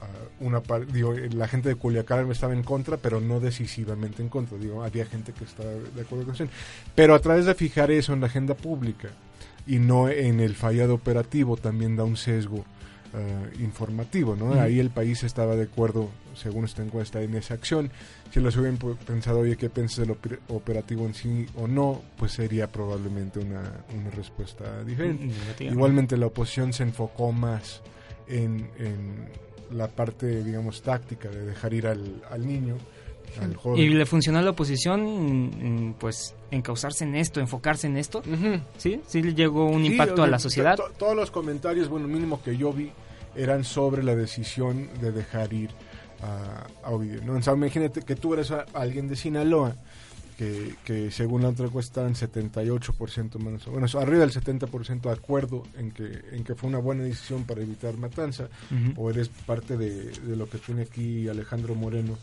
[0.00, 0.06] ah,
[0.40, 4.56] una par- digo la gente de Culiacán estaba en contra pero no decisivamente en contra.
[4.58, 6.46] Digo había gente que estaba de acuerdo con eso
[6.94, 9.08] pero a través de fijar eso en la agenda pública
[9.66, 12.64] y no en el fallado operativo también da un sesgo
[13.14, 17.90] ah, informativo no ahí el país estaba de acuerdo según esta encuesta en esa acción
[18.32, 22.32] si los hubieran pensado oye qué piensas del oper- operativo en sí o no pues
[22.32, 25.70] sería probablemente una, una respuesta diferente negativa.
[25.72, 27.82] igualmente la oposición se enfocó más
[28.26, 29.28] en, en
[29.70, 32.76] la parte digamos táctica de dejar ir al, al niño
[33.40, 38.22] al joven Y le funcionó a la oposición, pues, encauzarse en esto, enfocarse en esto.
[38.78, 39.00] ¿Sí?
[39.08, 40.76] ¿Sí le llegó un Sí, impacto a la sociedad?
[40.76, 42.92] to- to- todos los comentarios, bueno, mínimo que yo vi,
[43.36, 45.70] eran sobre la decisión de dejar ir
[46.22, 47.20] a, a Ovidio.
[47.24, 47.34] ¿no?
[47.34, 49.76] O sea, imagínate que tú eres a- alguien de Sinaloa,
[50.38, 55.62] que, que según la otra encuesta estaban 78% menos, bueno, arriba del 70% de acuerdo
[55.78, 58.48] en que, en que fue una buena decisión para evitar matanza,
[58.96, 62.14] o eres parte de, de lo que tiene aquí Alejandro Moreno,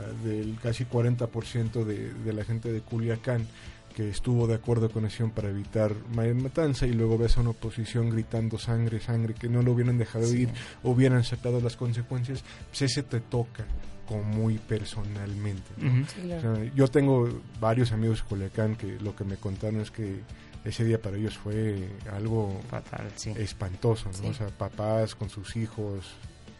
[0.00, 3.46] eh, del casi 40% de, de la gente de Culiacán
[3.94, 7.50] que estuvo de acuerdo con eso para evitar mayor matanza y luego ves a una
[7.50, 10.42] oposición gritando sangre, sangre, que no lo hubieran dejado Sí.
[10.42, 10.48] ir,
[10.82, 13.64] hubieran aceptado las consecuencias, pues ese te toca
[14.06, 15.62] como muy personalmente.
[15.78, 15.88] ¿no?
[15.88, 16.04] Ujú.
[16.14, 16.52] Sí, claro.
[16.52, 17.28] O sea, yo tengo
[17.60, 20.20] varios amigos de Culiacán que lo que me contaron es que
[20.64, 23.32] ese día para ellos fue algo Fatal, sí.
[23.36, 24.12] espantoso, ¿no?
[24.14, 24.26] Sí.
[24.26, 26.04] O sea, papás con sus hijos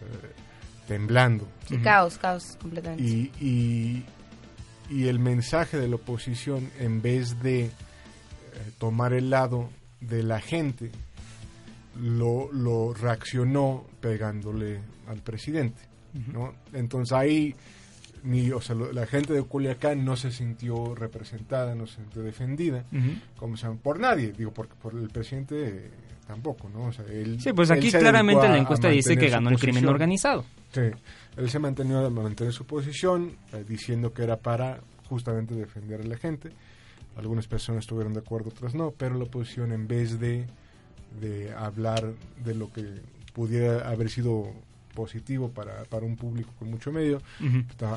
[0.01, 0.33] eh,
[0.89, 1.47] temblando.
[1.69, 3.03] Sí, caos, caos, completamente.
[3.03, 4.05] Y, y,
[4.91, 7.71] y el mensaje de la oposición, en vez de eh,
[8.79, 9.71] tomar el lado
[10.01, 10.91] de la gente,
[12.01, 15.81] lo, lo reaccionó pegándole al presidente.
[16.33, 16.53] ¿no?
[16.73, 17.55] Entonces ahí
[18.25, 22.23] ni, o sea, lo- la gente de Culiacán no se sintió representada, no se sintió
[22.23, 22.85] defendida,
[23.37, 25.91] como se llama, por nadie, digo, porque por el presidente eh,
[26.27, 26.85] tampoco, ¿no?
[26.87, 30.45] O sea, él, Sí, pues aquí claramente la encuesta dice que ganó el crimen organizado.
[30.73, 30.83] Sí,
[31.37, 36.05] él se mantenió a mantener su posición, eh, diciendo que era para justamente defender a
[36.05, 36.51] la gente.
[37.17, 40.47] Algunas personas estuvieron de acuerdo, otras no, pero la oposición en vez de,
[41.21, 42.13] de hablar
[42.45, 42.85] de lo que
[43.33, 44.45] pudiera haber sido
[44.95, 47.21] positivo para, para un público con mucho medio,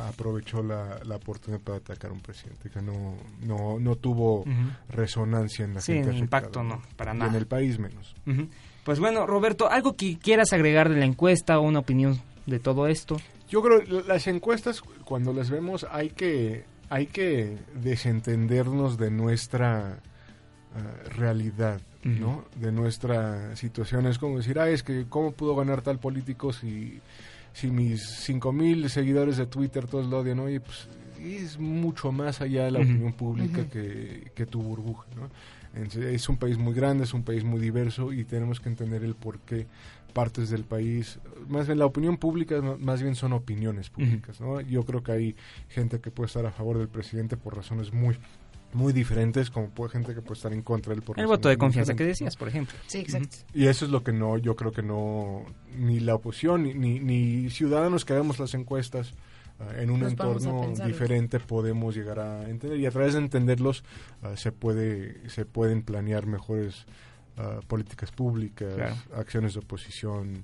[0.08, 3.16] aprovechó la, la oportunidad para atacar a un presidente que no,
[3.46, 4.46] no, no tuvo
[4.90, 7.32] resonancia en la Sí, gente en impacto no, para Y nada.
[7.32, 8.16] en el país menos.
[8.84, 12.88] Pues bueno, Roberto, ¿algo que quieras agregar de la encuesta o una opinión de todo
[12.88, 13.18] esto?
[13.50, 20.00] Yo creo que las encuestas cuando las vemos hay que hay que desentendernos de nuestra
[20.76, 22.46] ah, realidad, ¿no?
[22.60, 27.00] De nuestra situación es como decir, ah, es que cómo pudo ganar tal político si
[27.54, 30.88] si mis 5000 seguidores de Twitter todos lo odian, oye, pues
[31.24, 35.30] es mucho más allá de la opinión pública que, que tu burbuja, ¿no?
[35.76, 39.04] Entonces, es un país muy grande, es un país muy diverso y tenemos que entender
[39.04, 39.66] el por qué
[40.14, 44.62] partes del país, más bien la opinión pública, más bien son opiniones públicas, ¿no?
[44.62, 45.36] Yo creo que hay
[45.70, 48.18] gente que puede estar a favor del presidente por razones muy
[48.74, 51.50] muy diferentes, como puede gente que puede estar en contra de él por El voto
[51.50, 52.76] de confianza que decías, por ejemplo.
[52.88, 53.38] Sí, exacto.
[53.54, 55.46] Y eso es lo que no, yo creo que no,
[55.78, 59.14] ni la oposición, ni, ni, ni ciudadanos que hagamos las encuestas
[59.60, 62.80] ah, en un Nos entorno diferente podemos llegar a entender.
[62.80, 63.84] Y a través de entenderlos
[64.22, 66.86] ah, se, puede, se pueden planear mejores
[67.38, 68.96] ah, políticas públicas, Claro.
[69.16, 70.44] acciones de oposición,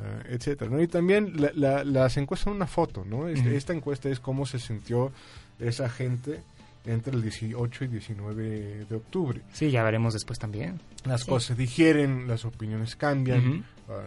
[0.00, 0.70] ah, etcétera.
[0.70, 0.80] ¿no?
[0.80, 3.28] Y también la- la- las encuestas son una foto, ¿no?
[3.28, 3.56] Este- Ujú.
[3.56, 5.12] Esta encuesta es cómo se sintió
[5.58, 6.40] esa gente
[6.86, 9.42] entre el 18 y 19 de octubre.
[9.52, 10.80] Sí, ya veremos después también.
[11.04, 11.28] Las Sí.
[11.28, 13.62] cosas digieren, las opiniones cambian, Ujú.
[13.90, 14.02] ah,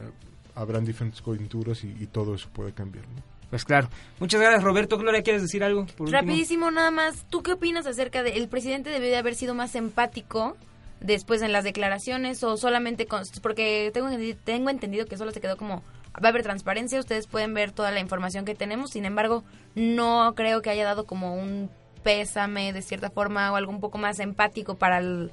[0.55, 3.05] habrán diferentes coyunturas y, y todo eso puede cambiar.
[3.07, 3.21] ¿no?
[3.49, 3.89] Pues claro.
[4.19, 4.97] Muchas gracias, Roberto.
[4.97, 5.85] Gloria, ¿quieres decir algo?
[5.85, 6.21] por último?
[6.21, 9.75] Rapidísimo nada más, ¿tú qué opinas acerca de el presidente debió de haber sido más
[9.75, 10.55] empático
[11.01, 14.09] después en las declaraciones o solamente con, porque tengo
[14.43, 15.83] tengo entendido que solo se quedó como
[16.23, 19.43] va a haber transparencia, ustedes pueden ver toda la información que tenemos, sin embargo,
[19.75, 21.69] no creo que haya dado como un
[22.03, 25.31] pésame de cierta forma o algo un poco más empático para el-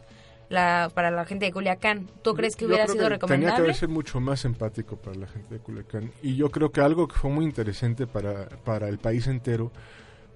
[0.50, 2.08] la para la gente de Culiacán.
[2.22, 3.62] ¿Tú crees que Yo hubiera sido que Tenía que recomendable?
[3.64, 6.10] haber sido mucho más empático para la gente de Culiacán.
[6.22, 9.70] Y yo creo que algo que fue muy interesante para, para el país entero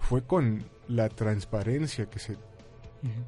[0.00, 2.36] fue con la transparencia que se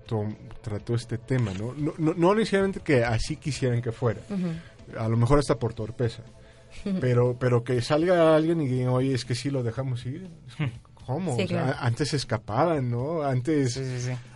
[0.06, 1.74] tom- trató este tema, ¿no?
[1.74, 4.20] No, no, no necesariamente que así quisieran que fuera,
[4.98, 6.22] a lo mejor hasta por torpeza,
[7.00, 10.28] pero, pero que salga alguien y diga, oye, es que sí lo dejamos ir.
[11.06, 11.36] ¿Cómo?
[11.36, 11.76] Sí, O sea, claro.
[11.80, 13.22] antes se escapaban, ¿no?
[13.22, 13.78] Antes,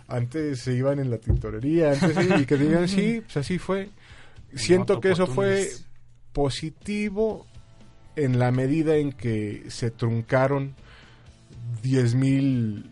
[0.07, 3.89] antes se iban en la tintorería, antes sí, y que digan, sí, pues así fue.
[4.53, 5.67] Siento que eso fue
[6.31, 7.45] positivo
[8.15, 10.75] en la medida en que se truncaron
[11.83, 12.83] 10.000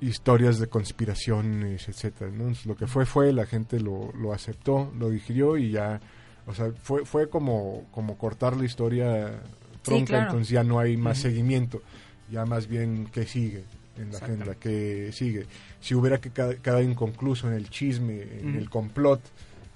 [0.00, 2.42] historias de conspiraciones, etcétera, ¿no?
[2.42, 6.00] Entonces, lo que fue fue, la gente lo, lo aceptó, lo digirió y ya,
[6.46, 9.40] o sea, fue, fue como, como cortar la historia
[9.82, 10.24] tronca, claro.
[10.26, 11.82] entonces ya no hay más seguimiento,
[12.30, 13.64] ya más bien que sigue
[13.96, 15.46] en la agenda, que sigue.
[15.80, 19.20] Si hubiera que cada, cada inconcluso en el chisme, en el complot,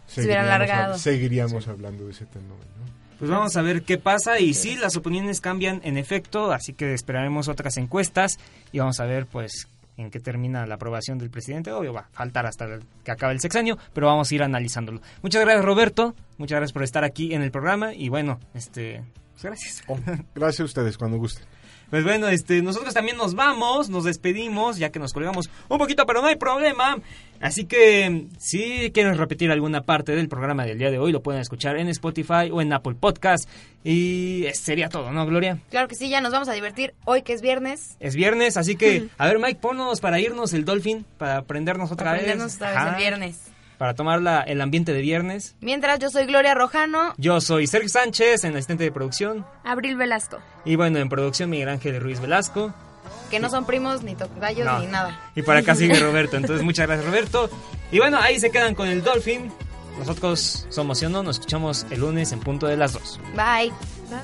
[0.07, 0.95] Se hubiera seguiríamos, alargado.
[0.95, 2.93] hab- seguiríamos hablando de ese tema, ¿no?
[3.18, 6.93] Pues vamos a ver qué pasa y sí, las opiniones cambian en efecto, así que
[6.93, 8.39] esperaremos otras encuestas
[8.73, 9.68] y vamos a ver pues
[10.03, 11.72] en qué termina la aprobación del presidente.
[11.72, 12.66] Obvio, va a faltar hasta
[13.05, 15.00] que acabe el sexenio, pero vamos a ir analizándolo.
[15.22, 19.44] Muchas gracias Roberto, muchas gracias por estar aquí en el programa y bueno, este, pues
[19.44, 19.82] gracias.
[20.34, 21.46] Gracias a ustedes, cuando gusten.
[21.93, 26.07] Pues bueno, este, nosotros también nos vamos, nos despedimos, ya que nos colgamos un poquito,
[26.07, 26.97] pero no hay problema.
[27.38, 31.43] Así que si quieren repetir alguna parte del programa del día de hoy, lo pueden
[31.43, 33.47] escuchar en Spotify o en Apple Podcast.
[33.84, 35.59] Y sería todo, ¿no, Gloria?
[35.68, 37.99] Claro que sí, ya nos vamos a divertir hoy que es viernes.
[38.01, 42.12] Es viernes, así que, a ver, Mike, ponnos para irnos el Dolphin, para aprendernos otra
[42.12, 42.22] vez.
[42.22, 43.51] Aprendernos otra vez Ajá, el viernes.
[43.83, 45.57] Para tomar la- el ambiente de viernes.
[45.61, 49.45] Mientras yo soy Gloria Rojano, Yo soy Sergio Sánchez, en asistente de producción.
[49.64, 50.39] Abril Velasco.
[50.64, 52.72] Y bueno, en producción Miguel Ángel Ruiz Velasco.
[53.28, 54.78] que no son primos ni tocayos No.
[54.78, 55.18] ni nada.
[55.35, 56.37] Y por acá sigue Roberto.
[56.37, 57.51] Entonces, muchas gracias, Roberto.
[57.91, 59.51] Y bueno, ahí se quedan con el Dolphin.
[59.99, 63.18] Nosotros somos Yo No, nos escuchamos el lunes en punto de las 2.
[63.35, 63.72] Bye.
[64.09, 64.14] ¿Sí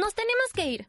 [0.00, 0.88] Nos tenemos que ir.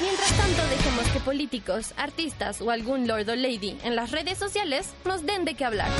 [0.00, 4.94] Mientras tanto, dejemos que políticos, artistas o algún lord o lady en las redes sociales
[5.04, 5.90] nos den de qué hablar.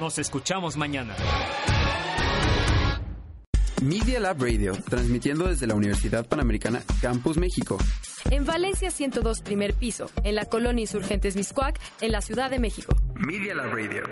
[0.00, 1.14] Nos escuchamos mañana.
[3.82, 7.76] Media Lab Radio, transmitiendo desde la Universidad Panamericana Campus México.
[8.30, 12.96] En Valencia 102 primer piso, en la colonia Insurgentes Miscuac, en la Ciudad de México.
[13.14, 14.02] Media Lab Radio.